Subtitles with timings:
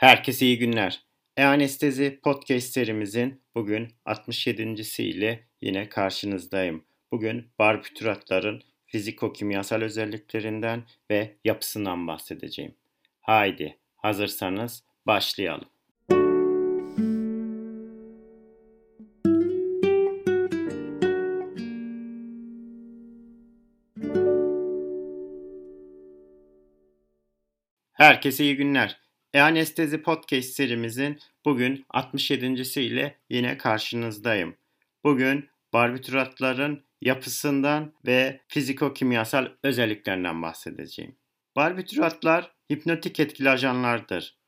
[0.00, 1.04] Herkese iyi günler.
[1.36, 4.62] E-Anestezi Podcast serimizin bugün 67.
[4.98, 6.84] ile yine karşınızdayım.
[7.12, 12.74] Bugün barbituratların fiziko-kimyasal özelliklerinden ve yapısından bahsedeceğim.
[13.20, 15.68] Haydi hazırsanız başlayalım.
[27.92, 29.09] Herkese iyi günler.
[29.34, 32.46] E-Anestezi Podcast serimizin bugün 67.
[32.80, 34.56] ile yine karşınızdayım.
[35.04, 41.16] Bugün barbituratların yapısından ve fiziko-kimyasal özelliklerinden bahsedeceğim.
[41.56, 44.38] Barbituratlar hipnotik etkili ajanlardır.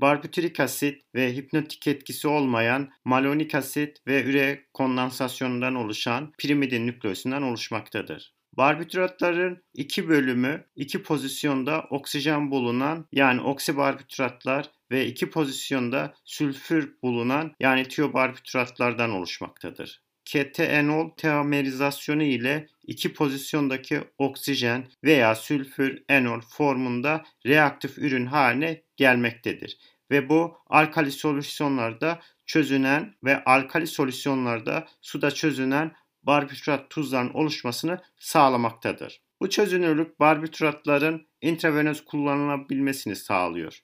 [0.00, 8.34] Barbiturik asit ve hipnotik etkisi olmayan malonik asit ve üre kondansasyonundan oluşan pirimidin nükleosinden oluşmaktadır.
[8.56, 17.88] Barbituratların iki bölümü iki pozisyonda oksijen bulunan yani oksibarbituratlar ve iki pozisyonda sülfür bulunan yani
[17.88, 20.02] tiyobarbituratlardan oluşmaktadır.
[20.24, 29.78] Ketenol teomerizasyonu ile iki pozisyondaki oksijen veya sülfür enol formunda reaktif ürün haline gelmektedir
[30.10, 35.92] ve bu alkali solüsyonlarda çözünen ve alkali solüsyonlarda suda çözünen
[36.26, 39.20] barbiturat tuzların oluşmasını sağlamaktadır.
[39.40, 43.80] Bu çözünürlük barbituratların intravenöz kullanılabilmesini sağlıyor.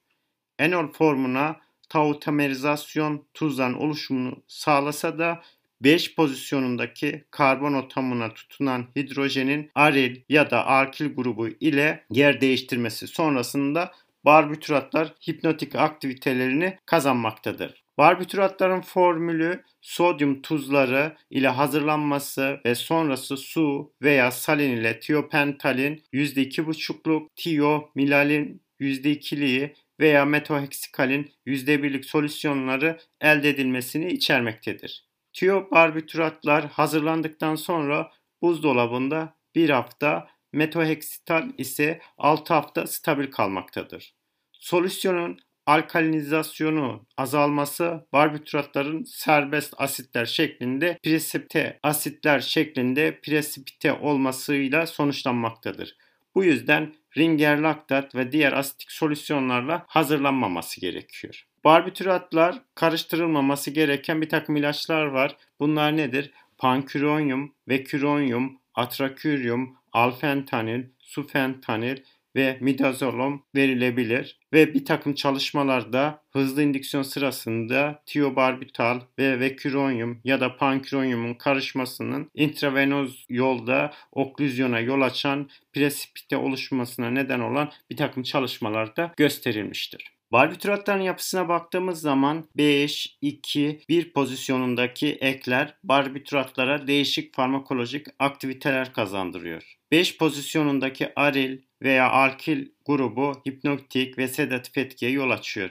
[0.58, 1.56] Enol formuna
[1.88, 5.42] tautemerizasyon tuzların oluşumunu sağlasa da
[5.80, 13.92] 5 pozisyonundaki karbon atomuna tutunan hidrojenin aril ya da alkil grubu ile yer değiştirmesi sonrasında
[14.24, 17.81] barbituratlar hipnotik aktivitelerini kazanmaktadır.
[17.98, 28.62] Barbituratların formülü sodyum tuzları ile hazırlanması ve sonrası su veya salin ile tiopentalin %2,5'luk, tiomilalin
[28.80, 35.04] %2'liği veya metoheksikalin %1'lik solüsyonları elde edilmesini içermektedir.
[35.32, 38.10] Tiobarbituratlar hazırlandıktan sonra
[38.42, 44.14] buzdolabında 1 hafta, metoheksital ise 6 hafta stabil kalmaktadır.
[44.52, 55.96] Solüsyonun alkalinizasyonu azalması barbituratların serbest asitler şeklinde presipte asitler şeklinde presipite olmasıyla sonuçlanmaktadır.
[56.34, 61.46] Bu yüzden ringer laktat ve diğer asitik solüsyonlarla hazırlanmaması gerekiyor.
[61.64, 65.36] Barbituratlar karıştırılmaması gereken bir takım ilaçlar var.
[65.60, 66.30] Bunlar nedir?
[66.58, 71.96] Panküronyum, veküronyum, atraküryum, alfentanil, sufentanil
[72.36, 80.56] ve midazolom verilebilir ve bir takım çalışmalarda hızlı indüksiyon sırasında tiobarbital ve veküronyum ya da
[80.56, 90.21] panküronyumun karışmasının intravenoz yolda oklüzyona yol açan presipite oluşmasına neden olan bir takım çalışmalarda gösterilmiştir.
[90.32, 99.78] Barbituratların yapısına baktığımız zaman 5, 2, 1 pozisyonundaki ekler barbituratlara değişik farmakolojik aktiviteler kazandırıyor.
[99.90, 105.70] 5 pozisyonundaki aril veya alkil grubu hipnotik ve sedatif etkiye yol açıyor.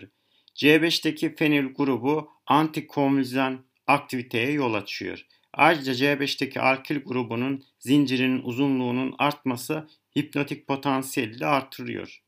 [0.55, 5.25] C5'teki fenil grubu antikonvülsan aktiviteye yol açıyor.
[5.53, 12.21] Ayrıca C5'teki alkil grubunun zincirinin uzunluğunun artması hipnotik potansiyeli de artırıyor.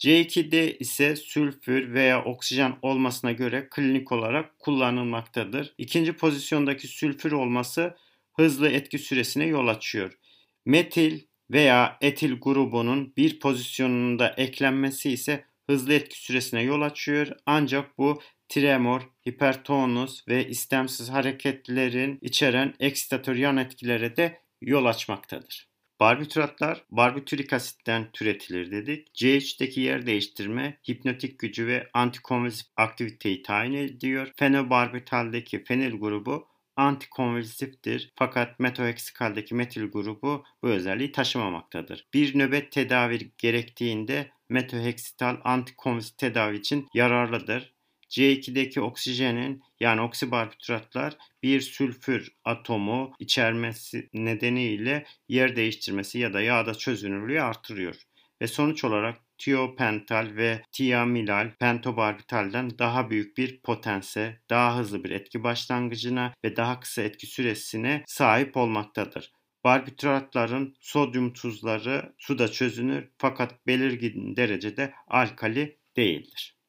[0.00, 5.74] C2'de ise sülfür veya oksijen olmasına göre klinik olarak kullanılmaktadır.
[5.78, 7.96] İkinci pozisyondaki sülfür olması
[8.36, 10.18] hızlı etki süresine yol açıyor.
[10.66, 17.28] Metil veya etil grubunun bir pozisyonunda eklenmesi ise hızlı etki süresine yol açıyor.
[17.46, 25.69] Ancak bu tremor, hipertonus ve istemsiz hareketlerin içeren eksitatör yan etkilere de yol açmaktadır.
[26.00, 29.08] Barbituratlar barbitürik asitten türetilir dedik.
[29.14, 34.32] C3'teki yer değiştirme hipnotik gücü ve antikonvulsif aktiviteyi tayin ediyor.
[34.36, 42.08] Fenobarbitaldeki fenil grubu antikonvulsiftir fakat metoheksikaldeki metil grubu bu özelliği taşımamaktadır.
[42.14, 47.74] Bir nöbet tedavi gerektiğinde metoheksital antikonvulsif tedavi için yararlıdır.
[48.10, 57.42] C2'deki oksijenin yani oksibarbituratlar bir sülfür atomu içermesi nedeniyle yer değiştirmesi ya da yağda çözünürlüğü
[57.42, 57.96] artırıyor.
[58.42, 65.44] Ve sonuç olarak tiopental ve tiamilal pentobarbitalden daha büyük bir potense, daha hızlı bir etki
[65.44, 69.32] başlangıcına ve daha kısa etki süresine sahip olmaktadır.
[69.64, 76.59] Barbituratların sodyum tuzları suda çözünür fakat belirgin derecede alkali değildir.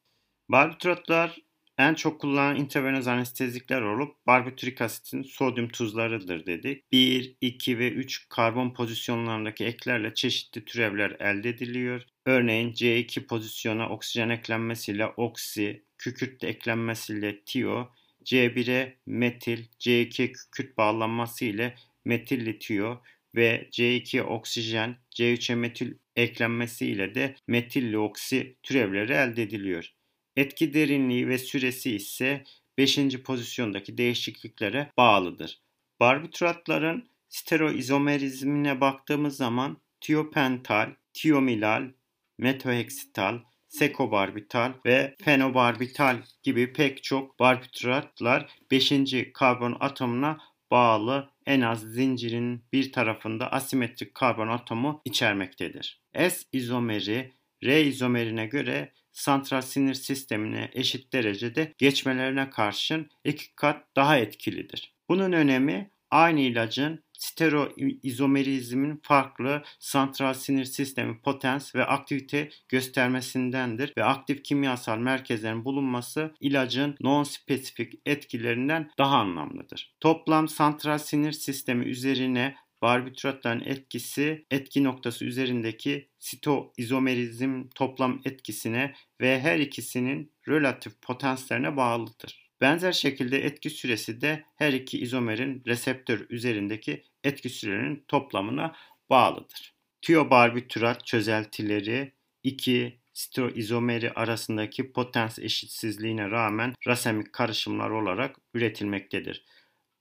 [0.51, 1.37] Barbituratlar
[1.77, 6.91] En çok kullanılan intravenöz anestezikler olup barbitürik asitin sodyum tuzlarıdır dedik.
[6.91, 12.01] 1, 2 ve 3 karbon pozisyonlarındaki eklerle çeşitli türevler elde ediliyor.
[12.25, 17.89] Örneğin C2 pozisyona oksijen eklenmesiyle oksi, kükürt eklenmesiyle tio,
[18.25, 21.75] C1'e metil, C2'ye kükürt bağlanması ile
[22.05, 23.01] metil tio
[23.35, 29.91] ve C2 oksijen, C3'e metil eklenmesi ile de metilli oksi türevleri elde ediliyor.
[30.35, 32.43] Etki derinliği ve süresi ise
[32.77, 33.23] 5.
[33.23, 35.61] pozisyondaki değişikliklere bağlıdır.
[35.99, 41.91] Barbituratların stereoizomerizmine baktığımız zaman tiopental, tiomilal,
[42.37, 48.93] metoheksital, sekobarbital ve fenobarbital gibi pek çok barbituratlar 5.
[49.33, 50.37] karbon atomuna
[50.71, 56.01] bağlı en az zincirin bir tarafında asimetrik karbon atomu içermektedir.
[56.15, 57.33] S izomeri
[57.63, 64.93] R izomerine göre santral sinir sistemine eşit derecede geçmelerine karşın iki kat daha etkilidir.
[65.09, 74.43] Bunun önemi aynı ilacın stereoizomerizmin farklı santral sinir sistemi potans ve aktivite göstermesindendir ve aktif
[74.43, 79.93] kimyasal merkezlerin bulunması ilacın non-spesifik etkilerinden daha anlamlıdır.
[79.99, 89.59] Toplam santral sinir sistemi üzerine barbituratların etkisi etki noktası üzerindeki sitoizomerizm toplam etkisine ve her
[89.59, 92.51] ikisinin relatif potansiyellerine bağlıdır.
[92.61, 98.75] Benzer şekilde etki süresi de her iki izomerin reseptör üzerindeki etki sürelerinin toplamına
[99.09, 99.73] bağlıdır.
[100.01, 102.13] Tiobarbiturat çözeltileri
[102.43, 109.45] 2 stereoizomeri arasındaki potans eşitsizliğine rağmen rasemik karışımlar olarak üretilmektedir.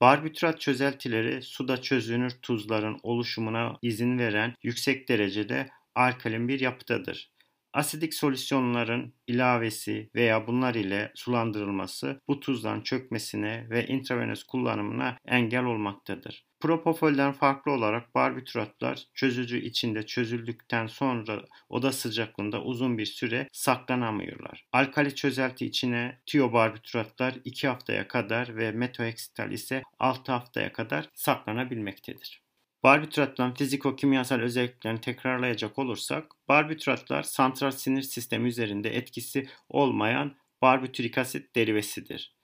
[0.00, 7.30] Barbiturat çözeltileri suda çözünür tuzların oluşumuna izin veren yüksek derecede alkalin bir yapıdadır.
[7.72, 16.49] Asidik solüsyonların ilavesi veya bunlar ile sulandırılması bu tuzların çökmesine ve intravenöz kullanımına engel olmaktadır.
[16.60, 24.66] Propofolden farklı olarak barbituratlar çözücü içinde çözüldükten sonra oda sıcaklığında uzun bir süre saklanamıyorlar.
[24.72, 32.42] Alkali çözelti içine tiyobarbituratlar 2 haftaya kadar ve metoheksital ise 6 haftaya kadar saklanabilmektedir.
[32.82, 42.36] Barbituratların fiziko-kimyasal özelliklerini tekrarlayacak olursak, barbituratlar santral sinir sistemi üzerinde etkisi olmayan barbitürik asit derivesidir.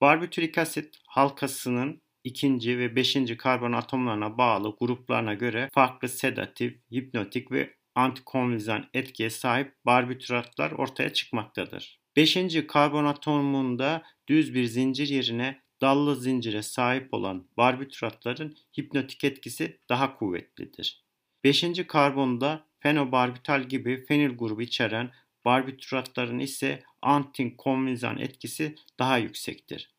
[0.00, 7.74] Barbitürik asit halkasının ikinci ve beşinci karbon atomlarına bağlı gruplarına göre farklı sedatif, hipnotik ve
[7.94, 12.00] antikonvizan etkiye sahip barbituratlar ortaya çıkmaktadır.
[12.16, 20.14] Beşinci karbon atomunda düz bir zincir yerine dallı zincire sahip olan barbituratların hipnotik etkisi daha
[20.14, 21.04] kuvvetlidir.
[21.44, 25.10] Beşinci karbonda fenobarbital gibi fenil grubu içeren
[25.44, 29.90] barbituratların ise antikonvizan etkisi daha yüksektir.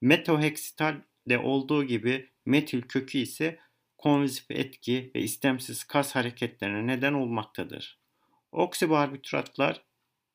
[0.00, 0.94] Metoheksital
[1.28, 3.58] de olduğu gibi metil kökü ise
[3.98, 7.98] konvizif etki ve istemsiz kas hareketlerine neden olmaktadır.
[8.52, 9.82] Oksibarbituratlar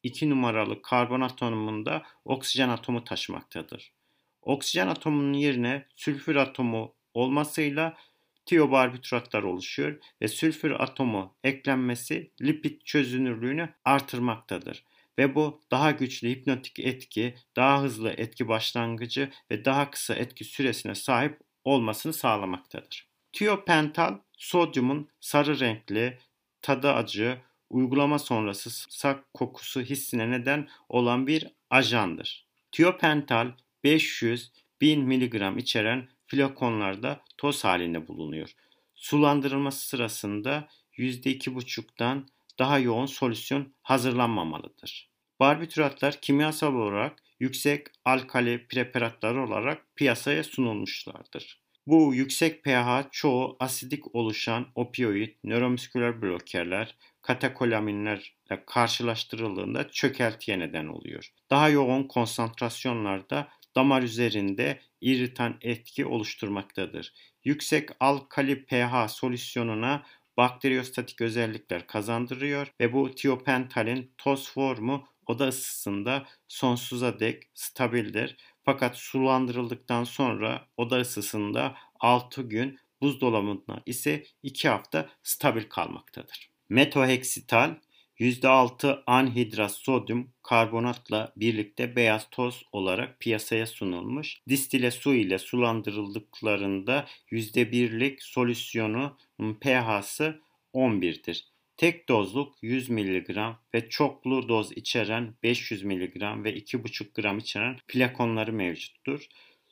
[0.04, 3.94] 2 numaralı karbon atomunda oksijen atomu taşımaktadır.
[4.42, 7.98] Oksijen atomunun yerine sülfür atomu olmasıyla
[8.46, 14.84] tiyobarbituratlar oluşuyor ve sülfür atomu eklenmesi lipid çözünürlüğünü artırmaktadır
[15.20, 20.96] ve bu daha güçlü hipnotik etki, daha hızlı etki başlangıcı ve daha kısa etki süresine
[20.96, 23.10] sahip olmasını sağlamaktadır.
[23.34, 26.18] Tiopental sodyumun sarı renkli,
[26.62, 27.38] tadı acı,
[27.70, 32.48] uygulama sonrası sak kokusu hissine neden olan bir ajandır.
[32.72, 33.52] Tiopental
[33.84, 38.54] 500 1000 mg içeren flakonlarda toz halinde bulunuyor.
[38.96, 42.28] Sulandırılması sırasında %2,5'dan
[42.60, 45.09] daha yoğun solüsyon hazırlanmamalıdır.
[45.40, 51.62] Barbituratlar kimyasal olarak yüksek alkali preparatlar olarak piyasaya sunulmuşlardır.
[51.88, 61.30] Bu yüksek pH çoğu asidik oluşan opioid, nöromüsküler blokerler, katekolaminlerle karşılaştırıldığında çökeltiye neden oluyor.
[61.50, 67.14] Daha yoğun konsantrasyonlarda damar üzerinde irritan etki oluşturmaktadır.
[67.44, 70.04] Yüksek alkali pH solüsyonuna
[70.38, 78.38] bakteriyostatik özellikler kazandırıyor ve bu tiopentalin toz formu oda ısısında sonsuza dek stabildir.
[78.64, 86.50] Fakat sulandırıldıktan sonra oda ısısında 6 gün buzdolabında ise 2 hafta stabil kalmaktadır.
[86.70, 87.76] Metoheksital
[88.20, 94.42] %6 anhidrat sodyum karbonatla birlikte beyaz toz olarak piyasaya sunulmuş.
[94.50, 99.18] Distile su ile sulandırıldıklarında %1'lik solüsyonu
[99.62, 100.42] pH'sı
[100.74, 101.59] 11'dir.
[101.80, 103.30] Tek dozluk 100 mg
[103.76, 109.28] ve çoklu doz içeren 500 mg ve 2,5 gram içeren flakonları mevcuttur.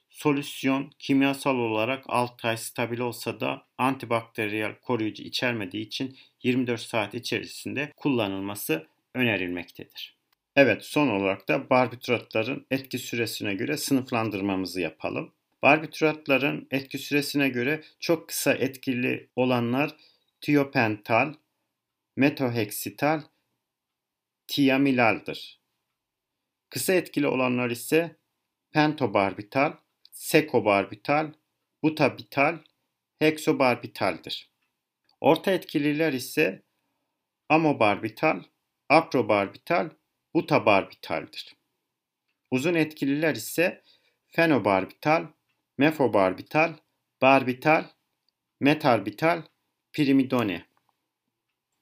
[0.10, 7.92] Solüsyon kimyasal olarak 6 ay stabil olsa da antibakteriyel koruyucu içermediği için 24 saat içerisinde
[7.98, 10.18] kullanılması önerilmektedir.
[10.56, 15.34] Evet son olarak da barbituratların etki süresine göre sınıflandırmamızı yapalım.
[15.64, 19.96] Barbituratların etki süresine göre çok kısa etkili olanlar
[20.42, 21.34] tiopental,
[22.18, 23.22] metoheksital,
[24.48, 25.62] tiamilaldır.
[26.70, 28.18] Kısa etkili olanlar ise
[28.72, 29.74] pentobarbital,
[30.12, 31.34] sekobarbital,
[31.84, 32.58] butabital,
[33.20, 34.52] heksobarbitaldir.
[35.22, 36.64] Orta etkililer ise
[37.50, 38.44] amobarbital,
[38.90, 39.90] aprobarbital,
[40.34, 41.56] butabarbitaldir.
[42.52, 43.84] Uzun etkililer ise
[44.28, 45.28] fenobarbital,
[45.78, 46.74] mefobarbital,
[47.22, 47.86] barbital,
[48.60, 49.42] metarbital,
[49.94, 50.76] pirimidone.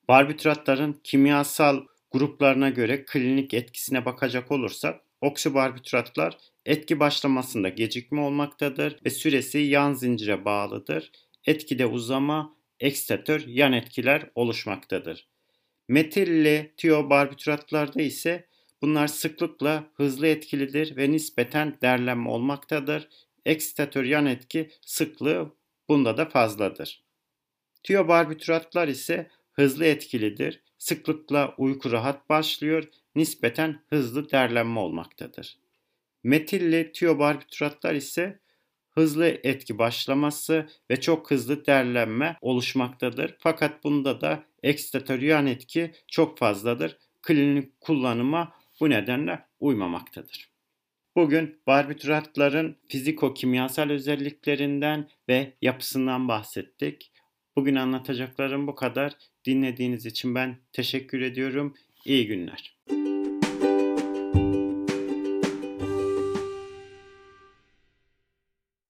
[0.07, 1.81] Barbituratların kimyasal
[2.11, 10.45] gruplarına göre klinik etkisine bakacak olursak oksibarbituratlar etki başlamasında gecikme olmaktadır ve süresi yan zincire
[10.45, 11.11] bağlıdır.
[11.45, 15.27] Etkide uzama, ekstatör yan etkiler oluşmaktadır.
[15.87, 18.47] Metilli tiobarbituratlarda ise
[18.81, 23.09] bunlar sıklıkla hızlı etkilidir ve nispeten derlenme olmaktadır.
[23.45, 25.55] Ekstatör yan etki sıklığı
[25.89, 27.03] bunda da fazladır.
[27.83, 30.61] Tiobarbituratlar ise hızlı etkilidir.
[30.77, 32.83] Sıklıkla uyku rahat başlıyor,
[33.15, 35.57] nispeten hızlı derlenme olmaktadır.
[36.23, 38.39] Metilli tiobarbituratlar ise
[38.91, 43.35] hızlı etki başlaması ve çok hızlı derlenme oluşmaktadır.
[43.39, 46.97] Fakat bunda da ekstratoryan etki çok fazladır.
[47.21, 50.49] Klinik kullanıma bu nedenle uymamaktadır.
[51.15, 57.11] Bugün barbituratların fiziko-kimyasal özelliklerinden ve yapısından bahsettik.
[57.57, 59.13] Bugün anlatacaklarım bu kadar.
[59.45, 61.73] Dinlediğiniz için ben teşekkür ediyorum.
[62.05, 62.77] İyi günler.